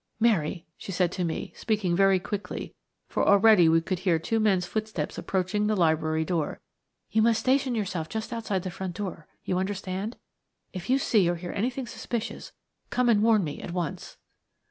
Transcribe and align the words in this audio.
"Mary," 0.19 0.65
she 0.77 0.91
said 0.91 1.11
to 1.11 1.23
me, 1.23 1.53
speaking 1.55 1.95
very 1.95 2.19
quickly, 2.19 2.73
for 3.07 3.23
already 3.23 3.69
we 3.69 3.79
could 3.79 3.99
hear 3.99 4.17
two 4.17 4.39
men's 4.39 4.65
footsteps 4.65 5.15
approaching 5.15 5.67
the 5.67 5.75
library 5.75 6.25
door, 6.25 6.59
"you 7.11 7.21
must 7.21 7.39
station 7.39 7.75
yourself 7.75 8.09
just 8.09 8.33
outside 8.33 8.63
the 8.63 8.71
front 8.71 8.95
door; 8.95 9.27
you 9.43 9.59
understand? 9.59 10.17
If 10.73 10.89
you 10.89 10.97
see 10.97 11.29
or 11.29 11.35
hear 11.35 11.51
anything 11.51 11.85
suspicious 11.85 12.51
come 12.89 13.09
and 13.09 13.21
warn 13.21 13.43
me 13.43 13.61
at 13.61 13.73
once." 13.73 14.17